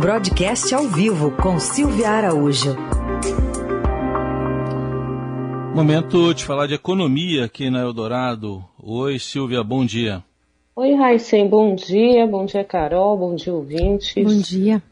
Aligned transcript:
Broadcast 0.00 0.74
ao 0.74 0.86
vivo 0.88 1.30
com 1.30 1.58
Silvia 1.58 2.10
Araújo. 2.10 2.76
Momento 5.74 6.34
de 6.34 6.44
falar 6.44 6.66
de 6.66 6.74
economia 6.74 7.46
aqui 7.46 7.70
na 7.70 7.80
Eldorado. 7.80 8.62
Oi, 8.78 9.18
Silvia, 9.18 9.64
bom 9.64 9.86
dia. 9.86 10.22
Oi, 10.76 10.94
Raíssen, 10.94 11.48
bom 11.48 11.74
dia. 11.74 12.26
Bom 12.26 12.44
dia, 12.44 12.62
Carol. 12.62 13.16
Bom 13.16 13.34
dia, 13.34 13.54
ouvintes. 13.54 14.12
Bom 14.14 14.38
dia. 14.38 14.82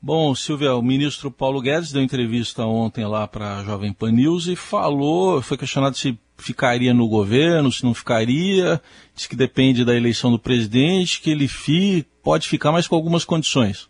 Bom, 0.00 0.34
Silvia, 0.36 0.76
o 0.76 0.82
ministro 0.82 1.32
Paulo 1.32 1.60
Guedes 1.60 1.90
deu 1.90 2.02
entrevista 2.02 2.64
ontem 2.64 3.04
lá 3.04 3.26
para 3.26 3.58
a 3.58 3.64
Jovem 3.64 3.92
Pan 3.92 4.12
News 4.12 4.46
e 4.46 4.54
falou, 4.54 5.42
foi 5.42 5.56
questionado 5.56 5.96
se 5.96 6.16
ficaria 6.36 6.94
no 6.94 7.08
governo, 7.08 7.72
se 7.72 7.82
não 7.82 7.92
ficaria, 7.92 8.80
disse 9.14 9.28
que 9.28 9.34
depende 9.34 9.84
da 9.84 9.96
eleição 9.96 10.30
do 10.30 10.38
presidente, 10.38 11.20
que 11.20 11.30
ele 11.30 11.48
fi, 11.48 12.06
pode 12.22 12.48
ficar, 12.48 12.70
mas 12.70 12.86
com 12.86 12.94
algumas 12.94 13.24
condições. 13.24 13.88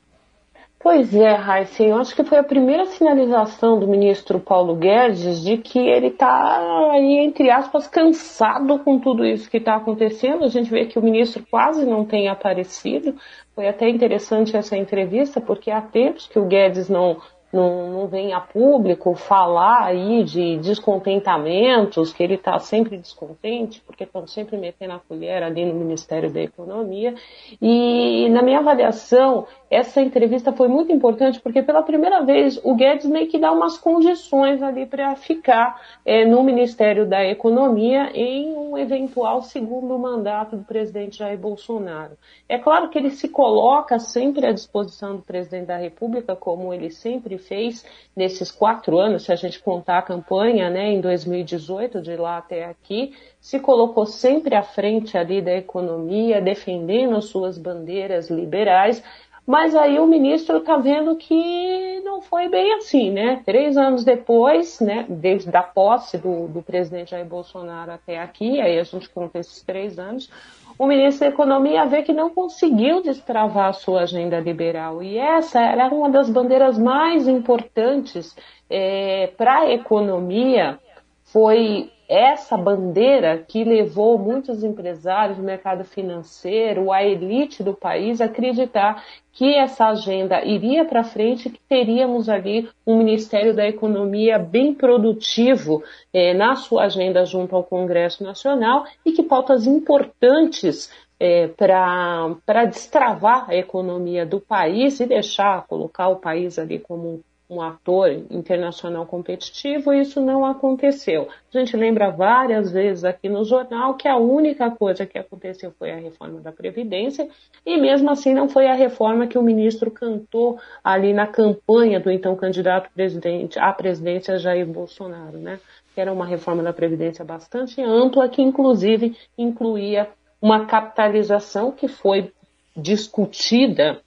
Pois 0.84 1.14
é, 1.14 1.34
Heisen, 1.34 1.88
eu 1.88 1.96
acho 1.96 2.14
que 2.14 2.22
foi 2.22 2.36
a 2.36 2.44
primeira 2.44 2.84
sinalização 2.84 3.80
do 3.80 3.88
ministro 3.88 4.38
Paulo 4.38 4.76
Guedes 4.76 5.42
de 5.42 5.56
que 5.56 5.78
ele 5.78 6.08
está 6.08 6.90
aí, 6.92 7.24
entre 7.24 7.50
aspas, 7.50 7.86
cansado 7.86 8.78
com 8.80 8.98
tudo 8.98 9.24
isso 9.24 9.48
que 9.48 9.56
está 9.56 9.76
acontecendo. 9.76 10.44
A 10.44 10.48
gente 10.48 10.70
vê 10.70 10.84
que 10.84 10.98
o 10.98 11.02
ministro 11.02 11.42
quase 11.50 11.86
não 11.86 12.04
tem 12.04 12.28
aparecido. 12.28 13.14
Foi 13.54 13.66
até 13.66 13.88
interessante 13.88 14.58
essa 14.58 14.76
entrevista, 14.76 15.40
porque 15.40 15.70
há 15.70 15.80
tempos 15.80 16.26
que 16.26 16.38
o 16.38 16.44
Guedes 16.44 16.90
não, 16.90 17.16
não, 17.54 17.90
não 17.92 18.06
vem 18.08 18.32
a 18.32 18.40
público 18.40 19.14
falar 19.14 19.84
aí 19.84 20.24
de 20.24 20.58
descontentamentos, 20.58 22.12
que 22.12 22.22
ele 22.22 22.34
está 22.34 22.58
sempre 22.58 22.98
descontente, 22.98 23.80
porque 23.86 24.02
estão 24.02 24.26
sempre 24.26 24.56
metendo 24.56 24.94
a 24.94 24.98
colher 24.98 25.42
ali 25.44 25.64
no 25.64 25.74
Ministério 25.74 26.32
da 26.32 26.42
Economia. 26.42 27.14
E 27.62 28.28
na 28.30 28.42
minha 28.42 28.58
avaliação, 28.58 29.46
essa 29.74 30.00
entrevista 30.00 30.52
foi 30.52 30.68
muito 30.68 30.92
importante 30.92 31.40
porque 31.40 31.62
pela 31.62 31.82
primeira 31.82 32.22
vez 32.22 32.60
o 32.62 32.74
Guedes 32.74 33.06
meio 33.06 33.26
que 33.28 33.38
dá 33.38 33.50
umas 33.50 33.76
condições 33.76 34.62
ali 34.62 34.86
para 34.86 35.16
ficar 35.16 35.80
é, 36.04 36.24
no 36.24 36.42
Ministério 36.42 37.06
da 37.06 37.24
Economia 37.24 38.10
em 38.14 38.56
um 38.56 38.78
eventual 38.78 39.42
segundo 39.42 39.98
mandato 39.98 40.56
do 40.56 40.64
presidente 40.64 41.18
Jair 41.18 41.38
Bolsonaro. 41.38 42.16
É 42.48 42.58
claro 42.58 42.88
que 42.88 42.98
ele 42.98 43.10
se 43.10 43.28
coloca 43.28 43.98
sempre 43.98 44.46
à 44.46 44.52
disposição 44.52 45.16
do 45.16 45.22
presidente 45.22 45.66
da 45.66 45.76
República, 45.76 46.36
como 46.36 46.72
ele 46.72 46.90
sempre 46.90 47.36
fez 47.36 47.84
nesses 48.14 48.50
quatro 48.50 48.98
anos, 48.98 49.24
se 49.24 49.32
a 49.32 49.36
gente 49.36 49.60
contar 49.60 49.98
a 49.98 50.02
campanha, 50.02 50.70
né, 50.70 50.92
em 50.92 51.00
2018, 51.00 52.00
de 52.00 52.16
lá 52.16 52.38
até 52.38 52.64
aqui, 52.64 53.12
se 53.40 53.58
colocou 53.60 54.06
sempre 54.06 54.54
à 54.54 54.62
frente 54.62 55.18
ali 55.18 55.42
da 55.42 55.54
economia, 55.54 56.40
defendendo 56.40 57.20
suas 57.20 57.58
bandeiras 57.58 58.30
liberais, 58.30 59.02
mas 59.46 59.74
aí 59.74 59.98
o 59.98 60.06
ministro 60.06 60.58
está 60.58 60.76
vendo 60.76 61.16
que 61.16 62.00
não 62.02 62.22
foi 62.22 62.48
bem 62.48 62.74
assim, 62.74 63.10
né? 63.10 63.42
Três 63.44 63.76
anos 63.76 64.04
depois, 64.04 64.80
né, 64.80 65.04
desde 65.08 65.54
a 65.54 65.62
posse 65.62 66.16
do, 66.16 66.48
do 66.48 66.62
presidente 66.62 67.10
Jair 67.10 67.26
Bolsonaro 67.26 67.92
até 67.92 68.18
aqui, 68.18 68.60
aí 68.60 68.78
a 68.78 68.82
gente 68.84 69.08
conta 69.10 69.38
esses 69.38 69.62
três 69.62 69.98
anos, 69.98 70.30
o 70.78 70.86
ministro 70.86 71.28
da 71.28 71.32
Economia 71.32 71.84
vê 71.86 72.02
que 72.02 72.12
não 72.12 72.30
conseguiu 72.30 73.02
destravar 73.02 73.68
a 73.68 73.72
sua 73.72 74.02
agenda 74.02 74.40
liberal. 74.40 75.02
E 75.02 75.18
essa 75.18 75.60
era 75.60 75.88
uma 75.88 76.10
das 76.10 76.28
bandeiras 76.28 76.78
mais 76.78 77.28
importantes 77.28 78.34
é, 78.68 79.28
para 79.36 79.60
a 79.60 79.72
economia, 79.72 80.78
foi 81.24 81.92
essa 82.08 82.56
bandeira 82.56 83.38
que 83.38 83.64
levou 83.64 84.18
muitos 84.18 84.62
empresários 84.62 85.38
do 85.38 85.42
mercado 85.42 85.84
financeiro, 85.84 86.92
a 86.92 87.02
elite 87.02 87.62
do 87.62 87.74
país, 87.74 88.20
a 88.20 88.26
acreditar 88.26 89.04
que 89.32 89.54
essa 89.56 89.86
agenda 89.86 90.44
iria 90.44 90.84
para 90.84 91.02
frente, 91.02 91.50
que 91.50 91.60
teríamos 91.68 92.28
ali 92.28 92.68
um 92.86 92.98
Ministério 92.98 93.54
da 93.54 93.66
Economia 93.66 94.38
bem 94.38 94.72
produtivo 94.74 95.82
eh, 96.12 96.34
na 96.34 96.54
sua 96.54 96.84
agenda 96.84 97.24
junto 97.24 97.56
ao 97.56 97.64
Congresso 97.64 98.22
Nacional 98.22 98.84
e 99.04 99.12
que 99.12 99.22
pautas 99.22 99.66
importantes 99.66 100.90
é, 101.18 101.48
para 101.48 102.64
destravar 102.66 103.48
a 103.48 103.54
economia 103.54 104.26
do 104.26 104.40
país 104.40 105.00
e 105.00 105.06
deixar, 105.06 105.66
colocar 105.66 106.08
o 106.08 106.16
país 106.16 106.58
ali 106.58 106.78
como 106.78 107.22
um 107.54 107.62
ator 107.62 108.10
internacional 108.30 109.06
competitivo, 109.06 109.92
isso 109.92 110.20
não 110.20 110.44
aconteceu. 110.44 111.28
A 111.52 111.58
gente 111.58 111.76
lembra 111.76 112.10
várias 112.10 112.72
vezes 112.72 113.04
aqui 113.04 113.28
no 113.28 113.44
jornal 113.44 113.94
que 113.94 114.08
a 114.08 114.16
única 114.16 114.70
coisa 114.70 115.06
que 115.06 115.18
aconteceu 115.18 115.72
foi 115.78 115.92
a 115.92 115.96
reforma 115.96 116.40
da 116.40 116.50
Previdência, 116.50 117.28
e 117.64 117.76
mesmo 117.76 118.10
assim 118.10 118.34
não 118.34 118.48
foi 118.48 118.66
a 118.66 118.74
reforma 118.74 119.26
que 119.26 119.38
o 119.38 119.42
ministro 119.42 119.90
cantou 119.90 120.58
ali 120.82 121.12
na 121.12 121.26
campanha 121.26 122.00
do 122.00 122.10
então 122.10 122.34
candidato 122.34 122.90
presidente 122.92 123.58
à 123.58 123.72
presidência 123.72 124.38
Jair 124.38 124.66
Bolsonaro, 124.66 125.38
né? 125.38 125.60
Que 125.94 126.00
era 126.00 126.12
uma 126.12 126.26
reforma 126.26 126.62
da 126.62 126.72
Previdência 126.72 127.24
bastante 127.24 127.80
ampla, 127.80 128.28
que 128.28 128.42
inclusive 128.42 129.16
incluía 129.38 130.08
uma 130.42 130.66
capitalização 130.66 131.70
que 131.70 131.88
foi 131.88 132.32
discutida 132.76 134.00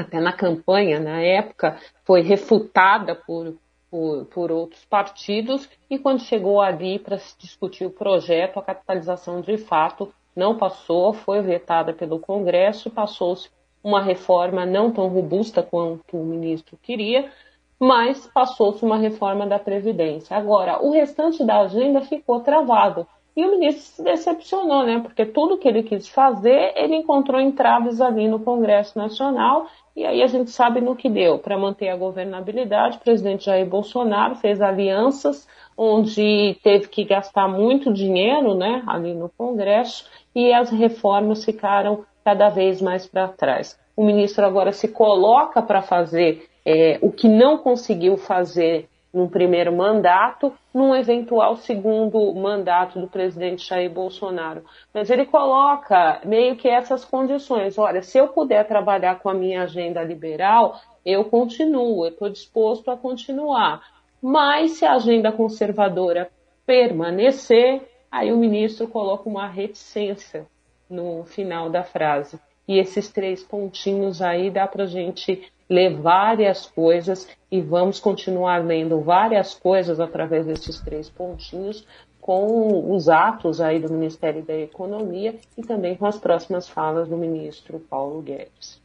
até 0.00 0.20
na 0.20 0.32
campanha, 0.32 1.00
na 1.00 1.20
época, 1.20 1.78
foi 2.04 2.22
refutada 2.22 3.14
por, 3.14 3.56
por, 3.90 4.26
por 4.26 4.52
outros 4.52 4.84
partidos 4.84 5.68
e 5.88 5.98
quando 5.98 6.20
chegou 6.20 6.60
ali 6.60 6.98
para 6.98 7.18
se 7.18 7.36
discutir 7.38 7.86
o 7.86 7.90
projeto, 7.90 8.58
a 8.58 8.62
capitalização 8.62 9.40
de 9.40 9.56
fato 9.58 10.12
não 10.34 10.56
passou, 10.56 11.12
foi 11.12 11.42
vetada 11.42 11.92
pelo 11.92 12.18
Congresso, 12.18 12.90
passou-se 12.90 13.50
uma 13.82 14.02
reforma 14.02 14.66
não 14.66 14.90
tão 14.92 15.08
robusta 15.08 15.62
quanto 15.62 16.16
o 16.16 16.24
ministro 16.24 16.78
queria, 16.82 17.30
mas 17.78 18.26
passou-se 18.26 18.84
uma 18.84 18.98
reforma 18.98 19.46
da 19.46 19.58
Previdência. 19.58 20.36
Agora, 20.36 20.82
o 20.82 20.92
restante 20.92 21.44
da 21.44 21.60
agenda 21.60 22.02
ficou 22.02 22.40
travado. 22.40 23.06
E 23.36 23.44
o 23.44 23.50
ministro 23.50 23.82
se 23.82 24.02
decepcionou, 24.02 24.84
né? 24.84 25.00
Porque 25.00 25.24
tudo 25.24 25.58
que 25.58 25.68
ele 25.68 25.82
quis 25.82 26.08
fazer, 26.08 26.72
ele 26.76 26.96
encontrou 26.96 27.40
entraves 27.40 28.00
ali 28.00 28.28
no 28.28 28.40
Congresso 28.40 28.98
Nacional 28.98 29.66
e 29.96 30.04
aí 30.04 30.22
a 30.22 30.26
gente 30.26 30.50
sabe 30.50 30.80
no 30.80 30.96
que 30.96 31.08
deu. 31.08 31.38
Para 31.38 31.58
manter 31.58 31.88
a 31.88 31.96
governabilidade, 31.96 32.96
o 32.96 33.00
presidente 33.00 33.46
Jair 33.46 33.66
Bolsonaro 33.66 34.34
fez 34.34 34.60
alianças 34.60 35.48
onde 35.76 36.58
teve 36.62 36.88
que 36.88 37.04
gastar 37.04 37.48
muito 37.48 37.92
dinheiro 37.92 38.54
né, 38.54 38.82
ali 38.86 39.14
no 39.14 39.30
Congresso 39.30 40.04
e 40.34 40.52
as 40.52 40.70
reformas 40.70 41.44
ficaram 41.44 42.04
cada 42.22 42.50
vez 42.50 42.82
mais 42.82 43.06
para 43.06 43.28
trás. 43.28 43.78
O 43.96 44.04
ministro 44.04 44.44
agora 44.44 44.72
se 44.72 44.88
coloca 44.88 45.62
para 45.62 45.80
fazer 45.80 46.46
é, 46.66 46.98
o 47.00 47.10
que 47.10 47.28
não 47.28 47.56
conseguiu 47.56 48.18
fazer 48.18 48.89
num 49.12 49.28
primeiro 49.28 49.72
mandato, 49.72 50.52
num 50.72 50.94
eventual 50.94 51.56
segundo 51.56 52.32
mandato 52.34 53.00
do 53.00 53.08
presidente 53.08 53.66
Jair 53.68 53.90
Bolsonaro. 53.90 54.64
Mas 54.94 55.10
ele 55.10 55.26
coloca 55.26 56.20
meio 56.24 56.56
que 56.56 56.68
essas 56.68 57.04
condições. 57.04 57.76
Olha, 57.76 58.02
se 58.02 58.18
eu 58.18 58.28
puder 58.28 58.66
trabalhar 58.66 59.18
com 59.18 59.28
a 59.28 59.34
minha 59.34 59.62
agenda 59.62 60.02
liberal, 60.02 60.80
eu 61.04 61.24
continuo, 61.24 62.04
eu 62.04 62.10
estou 62.10 62.28
disposto 62.28 62.90
a 62.90 62.96
continuar. 62.96 63.82
Mas 64.22 64.72
se 64.72 64.84
a 64.84 64.94
agenda 64.94 65.32
conservadora 65.32 66.30
permanecer, 66.64 67.82
aí 68.10 68.32
o 68.32 68.36
ministro 68.36 68.86
coloca 68.86 69.28
uma 69.28 69.48
reticência 69.48 70.46
no 70.88 71.24
final 71.24 71.68
da 71.68 71.82
frase. 71.82 72.38
E 72.68 72.78
esses 72.78 73.10
três 73.10 73.42
pontinhos 73.42 74.22
aí 74.22 74.50
dá 74.50 74.66
para 74.68 74.86
gente 74.86 75.50
ler 75.70 75.94
várias 75.94 76.66
coisas 76.66 77.28
e 77.50 77.60
vamos 77.60 78.00
continuar 78.00 78.58
lendo 78.66 79.00
várias 79.00 79.54
coisas 79.54 80.00
através 80.00 80.44
desses 80.44 80.80
três 80.80 81.08
pontinhos 81.08 81.86
com 82.20 82.92
os 82.92 83.08
atos 83.08 83.60
aí 83.60 83.78
do 83.78 83.92
Ministério 83.92 84.42
da 84.42 84.54
Economia 84.54 85.36
e 85.56 85.62
também 85.62 85.96
com 85.96 86.06
as 86.06 86.18
próximas 86.18 86.68
falas 86.68 87.08
do 87.08 87.16
ministro 87.16 87.80
Paulo 87.88 88.20
Guedes. 88.20 88.80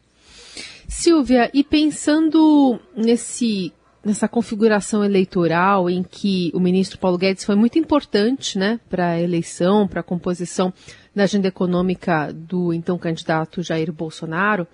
Silvia, 0.88 1.50
e 1.54 1.64
pensando 1.64 2.80
nesse 2.96 3.74
nessa 4.04 4.28
configuração 4.28 5.04
eleitoral 5.04 5.90
em 5.90 6.04
que 6.04 6.52
o 6.54 6.60
ministro 6.60 7.00
Paulo 7.00 7.18
Guedes 7.18 7.44
foi 7.44 7.56
muito 7.56 7.80
importante, 7.80 8.56
né, 8.56 8.80
para 8.88 9.10
a 9.10 9.20
eleição, 9.20 9.88
para 9.88 10.02
a 10.02 10.04
composição 10.04 10.72
da 11.14 11.24
agenda 11.24 11.48
econômica 11.48 12.32
do 12.32 12.72
então 12.72 13.00
candidato 13.00 13.64
Jair 13.64 13.92
Bolsonaro, 13.92 14.68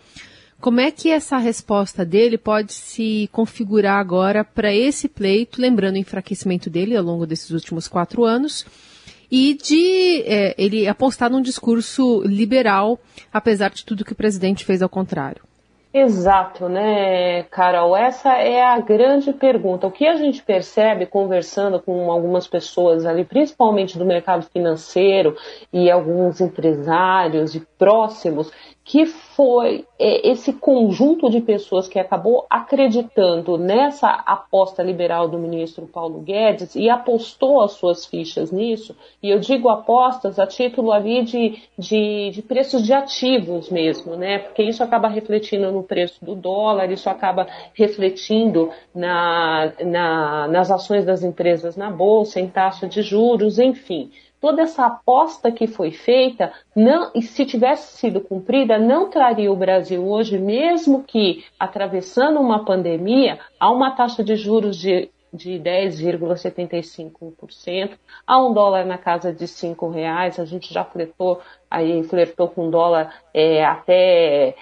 como 0.61 0.79
é 0.79 0.91
que 0.91 1.09
essa 1.09 1.37
resposta 1.37 2.05
dele 2.05 2.37
pode 2.37 2.71
se 2.71 3.27
configurar 3.31 3.99
agora 3.99 4.43
para 4.43 4.73
esse 4.73 5.09
pleito, 5.09 5.59
lembrando 5.59 5.95
o 5.95 5.99
enfraquecimento 5.99 6.69
dele 6.69 6.95
ao 6.95 7.03
longo 7.03 7.25
desses 7.25 7.49
últimos 7.49 7.87
quatro 7.87 8.23
anos, 8.23 8.65
e 9.29 9.55
de 9.55 10.21
é, 10.25 10.53
ele 10.57 10.87
apostar 10.87 11.31
num 11.31 11.41
discurso 11.41 12.21
liberal, 12.25 12.99
apesar 13.33 13.71
de 13.71 13.83
tudo 13.83 14.05
que 14.05 14.13
o 14.13 14.15
presidente 14.15 14.63
fez 14.63 14.81
ao 14.81 14.89
contrário? 14.89 15.41
Exato, 15.93 16.69
né, 16.69 17.43
Carol? 17.43 17.97
Essa 17.97 18.38
é 18.38 18.63
a 18.63 18.79
grande 18.79 19.33
pergunta. 19.33 19.88
O 19.88 19.91
que 19.91 20.07
a 20.07 20.15
gente 20.15 20.41
percebe 20.41 21.05
conversando 21.05 21.81
com 21.81 22.09
algumas 22.09 22.47
pessoas 22.47 23.05
ali, 23.05 23.25
principalmente 23.25 23.97
do 23.97 24.05
mercado 24.05 24.45
financeiro 24.53 25.35
e 25.71 25.91
alguns 25.91 26.39
empresários 26.39 27.55
e 27.55 27.67
próximos, 27.77 28.49
que 28.83 29.05
foi 29.05 29.85
é, 29.99 30.29
esse 30.29 30.53
conjunto 30.53 31.29
de 31.29 31.39
pessoas 31.39 31.88
que 31.88 31.99
acabou 31.99 32.45
acreditando 32.49 33.57
nessa 33.57 34.09
aposta 34.09 34.81
liberal 34.81 35.27
do 35.27 35.37
ministro 35.37 35.87
Paulo 35.87 36.19
Guedes 36.19 36.75
e 36.75 36.89
apostou 36.89 37.61
as 37.61 37.73
suas 37.73 38.05
fichas 38.05 38.51
nisso, 38.51 38.95
e 39.21 39.29
eu 39.29 39.39
digo 39.39 39.69
apostas 39.69 40.39
a 40.39 40.47
título 40.47 40.91
ali 40.91 41.23
de, 41.23 41.61
de, 41.77 42.31
de 42.31 42.41
preços 42.41 42.83
de 42.83 42.91
ativos 42.91 43.69
mesmo, 43.69 44.15
né? 44.15 44.39
Porque 44.39 44.63
isso 44.63 44.83
acaba 44.83 45.07
refletindo 45.07 45.71
no 45.71 45.81
preço 45.83 46.24
do 46.24 46.36
dólar, 46.36 46.92
isso 46.92 47.10
acaba 47.10 47.48
refletindo 47.74 48.72
na, 48.94 49.72
na, 49.83 50.48
nas 50.48 50.72
ações 50.72 51.06
das 51.06 51.24
empresas 51.24 51.75
na 51.75 51.89
bolsa, 51.89 52.39
em 52.39 52.48
taxa 52.48 52.88
de 52.88 53.01
juros, 53.01 53.60
enfim. 53.60 54.12
Toda 54.39 54.63
essa 54.63 54.88
aposta 54.88 55.51
que 55.51 55.68
foi 55.68 55.92
feita, 55.92 56.51
não, 56.75 57.12
e 57.13 57.22
se 57.22 57.45
tivesse 57.45 57.98
sido 57.98 58.19
cumprida, 58.19 58.80
não 58.80 59.10
traria 59.10 59.51
o 59.51 59.56
Brasil 59.56 60.04
hoje, 60.04 60.39
mesmo 60.39 61.04
que 61.04 61.45
atravessando 61.60 62.39
uma 62.39 62.66
pandemia, 62.66 63.39
a 63.60 63.72
uma 63.72 63.92
taxa 63.92 64.24
de 64.24 64.36
juros 64.36 64.78
de 64.78 65.12
de 65.33 65.51
10,75%, 65.51 67.98
a 68.28 68.44
um 68.44 68.54
dólar 68.54 68.86
na 68.86 68.98
casa 68.98 69.31
de 69.31 69.48
cinco 69.48 69.88
reais, 69.89 70.38
a 70.38 70.45
gente 70.45 70.74
já 70.74 70.83
flertou, 70.83 71.39
aí 71.69 72.04
flertou 72.04 72.50
com 72.50 72.69
dólar 72.69 73.16
é, 73.33 73.63
até 73.63 74.56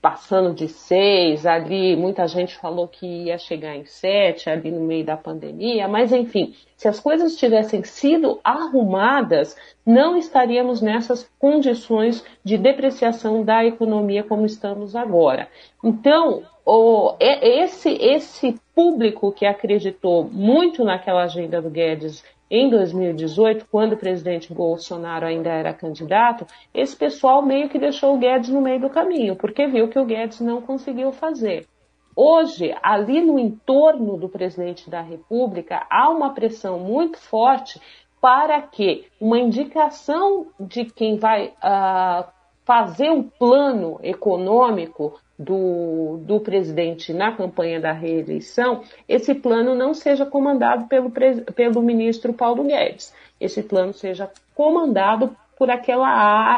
passando 0.00 0.54
de 0.54 0.68
seis, 0.68 1.46
ali 1.46 1.96
muita 1.96 2.28
gente 2.28 2.56
falou 2.56 2.86
que 2.86 3.06
ia 3.06 3.38
chegar 3.38 3.74
em 3.74 3.84
sete 3.84 4.48
ali 4.48 4.70
no 4.70 4.80
meio 4.80 5.04
da 5.04 5.16
pandemia, 5.16 5.88
mas 5.88 6.12
enfim, 6.12 6.54
se 6.76 6.86
as 6.86 7.00
coisas 7.00 7.36
tivessem 7.36 7.82
sido 7.82 8.38
arrumadas, 8.44 9.56
não 9.84 10.16
estaríamos 10.16 10.80
nessas 10.80 11.28
condições 11.38 12.24
de 12.44 12.56
depreciação 12.56 13.44
da 13.44 13.64
economia 13.64 14.22
como 14.22 14.46
estamos 14.46 14.94
agora. 14.94 15.48
Então, 15.82 16.42
o, 16.64 17.14
esse, 17.18 17.90
esse 17.90 18.60
público 18.74 19.32
que 19.32 19.46
acreditou 19.46 20.24
muito 20.24 20.84
naquela 20.84 21.24
agenda 21.24 21.62
do 21.62 21.70
Guedes 21.70 22.22
em 22.50 22.70
2018, 22.70 23.66
quando 23.70 23.94
o 23.94 23.96
presidente 23.96 24.52
Bolsonaro 24.52 25.26
ainda 25.26 25.50
era 25.50 25.74
candidato, 25.74 26.46
esse 26.72 26.96
pessoal 26.96 27.42
meio 27.42 27.68
que 27.68 27.78
deixou 27.78 28.14
o 28.14 28.18
Guedes 28.18 28.50
no 28.50 28.60
meio 28.60 28.80
do 28.80 28.90
caminho, 28.90 29.34
porque 29.34 29.66
viu 29.66 29.88
que 29.88 29.98
o 29.98 30.04
Guedes 30.04 30.40
não 30.40 30.62
conseguiu 30.62 31.10
fazer. 31.12 31.66
Hoje, 32.14 32.74
ali 32.82 33.20
no 33.20 33.38
entorno 33.38 34.16
do 34.16 34.28
presidente 34.28 34.88
da 34.88 35.02
República, 35.02 35.86
há 35.90 36.08
uma 36.08 36.32
pressão 36.32 36.78
muito 36.78 37.18
forte 37.18 37.80
para 38.20 38.62
que 38.62 39.06
uma 39.20 39.38
indicação 39.38 40.46
de 40.58 40.86
quem 40.86 41.18
vai 41.18 41.48
uh, 41.48 42.24
fazer 42.64 43.10
um 43.10 43.22
plano 43.22 44.00
econômico 44.02 45.20
do, 45.38 46.18
do 46.22 46.40
presidente 46.40 47.12
na 47.12 47.32
campanha 47.32 47.80
da 47.80 47.92
reeleição, 47.92 48.82
esse 49.08 49.34
plano 49.34 49.74
não 49.74 49.92
seja 49.92 50.24
comandado 50.24 50.86
pelo, 50.86 51.10
pelo 51.54 51.82
ministro 51.82 52.32
Paulo 52.32 52.64
Guedes. 52.64 53.14
Esse 53.40 53.62
plano 53.62 53.92
seja 53.92 54.30
comandado 54.54 55.36
por 55.58 55.70
aquela 55.70 56.08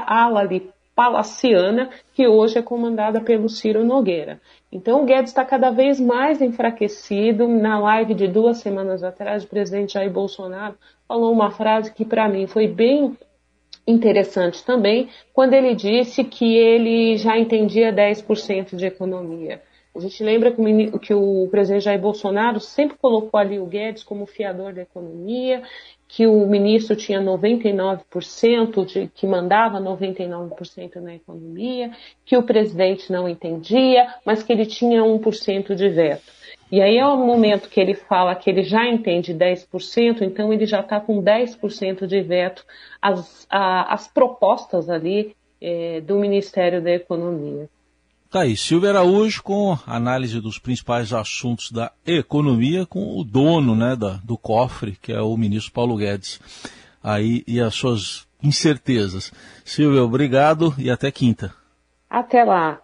ala 0.06 0.40
ali 0.40 0.70
palaciana 0.94 1.90
que 2.12 2.26
hoje 2.26 2.58
é 2.58 2.62
comandada 2.62 3.20
pelo 3.20 3.48
Ciro 3.48 3.84
Nogueira. 3.84 4.40
Então 4.70 5.02
o 5.02 5.04
Guedes 5.04 5.31
está 5.31 5.44
cada 5.44 5.70
vez 5.70 6.00
mais 6.00 6.42
enfraquecido. 6.42 7.46
Na 7.46 7.78
live 7.78 8.14
de 8.14 8.26
duas 8.26 8.58
semanas 8.58 9.04
atrás, 9.04 9.44
o 9.44 9.48
presidente 9.48 9.94
Jair 9.94 10.10
Bolsonaro 10.10 10.74
falou 11.06 11.32
uma 11.32 11.52
frase 11.52 11.92
que 11.92 12.04
para 12.04 12.28
mim 12.28 12.48
foi 12.48 12.66
bem 12.66 13.16
interessante 13.88 14.64
também, 14.64 15.08
quando 15.32 15.55
ele 15.55 15.75
disse 15.75 16.23
que 16.23 16.56
ele 16.56 17.17
já 17.17 17.38
entendia 17.38 17.93
10% 17.93 18.76
de 18.76 18.87
economia. 18.87 19.62
A 19.96 20.00
gente 20.00 20.23
lembra 20.23 20.55
que 21.02 21.12
o 21.12 21.49
presidente 21.50 21.85
Jair 21.85 22.00
Bolsonaro 22.00 22.61
sempre 22.61 22.96
colocou 22.99 23.40
ali 23.40 23.58
o 23.58 23.67
Guedes 23.67 24.05
como 24.05 24.26
fiador 24.26 24.73
da 24.73 24.82
economia, 24.82 25.62
que 26.06 26.26
o 26.26 26.46
ministro 26.46 26.94
tinha 26.94 27.20
99%, 27.20 28.85
de, 28.85 29.08
que 29.08 29.26
mandava 29.26 29.81
99% 29.81 30.96
na 30.96 31.17
economia, 31.17 31.91
que 32.25 32.37
o 32.37 32.43
presidente 32.43 33.11
não 33.11 33.29
entendia, 33.29 34.06
mas 34.25 34.43
que 34.43 34.52
ele 34.52 34.67
tinha 34.67 35.02
1% 35.02 35.75
de 35.75 35.88
veto. 35.88 36.38
E 36.70 36.82
aí 36.82 36.99
é 36.99 37.06
o 37.06 37.17
momento 37.17 37.69
que 37.69 37.81
ele 37.81 37.94
fala 37.94 38.35
que 38.35 38.50
ele 38.50 38.62
já 38.62 38.87
entende 38.87 39.32
10%, 39.32 40.20
então 40.20 40.53
ele 40.53 40.67
já 40.67 40.81
está 40.81 41.00
com 41.00 41.23
10% 41.23 42.06
de 42.06 42.20
veto 42.20 42.65
às, 43.00 43.47
às 43.50 44.06
propostas 44.09 44.91
ali 44.91 45.35
é, 45.61 46.00
do 46.03 46.17
Ministério 46.19 46.82
da 46.82 46.91
Economia. 46.91 47.69
Tá 48.31 48.43
aí, 48.43 48.55
Silvia 48.55 48.91
Araújo 48.91 49.43
com 49.43 49.79
análise 49.87 50.38
dos 50.38 50.59
principais 50.59 51.15
assuntos 51.15 51.73
da 51.73 51.91
economia 52.06 52.85
com 52.85 53.19
o 53.19 53.25
dono 53.25 53.75
né, 53.75 53.97
da, 53.97 54.20
do 54.23 54.37
cofre, 54.37 54.99
que 55.00 55.11
é 55.11 55.20
o 55.23 55.35
ministro 55.35 55.73
Paulo 55.73 55.97
Guedes, 55.97 56.38
aí 57.03 57.43
e 57.47 57.59
as 57.59 57.75
suas 57.75 58.29
incertezas. 58.43 59.32
Silvia, 59.65 60.05
obrigado 60.05 60.75
e 60.76 60.91
até 60.91 61.11
quinta. 61.11 61.55
Até 62.11 62.44
lá. 62.44 62.79